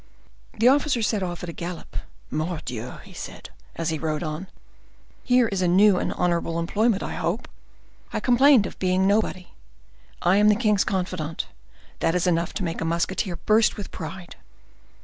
[0.57, 1.95] The officer set off at a gallop.
[2.31, 4.47] "Mordioux!" said he, as he rode on,
[5.23, 7.47] "here is a new and honorable employment, I hope!
[8.11, 9.49] I complained of being nobody.
[10.23, 11.45] I am the king's confidant:
[11.99, 14.37] that is enough to make a musketeer burst with pride."